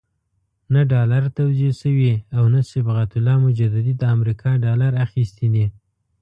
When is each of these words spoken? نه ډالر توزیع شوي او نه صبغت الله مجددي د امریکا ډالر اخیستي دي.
نه 0.73 0.81
ډالر 0.91 1.23
توزیع 1.37 1.71
شوي 1.81 2.13
او 2.37 2.43
نه 2.53 2.59
صبغت 2.71 3.09
الله 3.17 3.35
مجددي 3.45 3.93
د 3.97 4.03
امریکا 4.15 4.49
ډالر 4.65 4.91
اخیستي 5.05 5.47
دي. 5.53 5.65